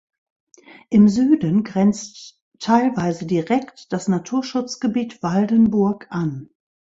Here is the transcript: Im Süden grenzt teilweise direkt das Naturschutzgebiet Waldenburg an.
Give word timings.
Im 0.89 1.07
Süden 1.09 1.63
grenzt 1.63 2.39
teilweise 2.57 3.27
direkt 3.27 3.93
das 3.93 4.07
Naturschutzgebiet 4.07 5.21
Waldenburg 5.21 6.07
an. 6.09 6.49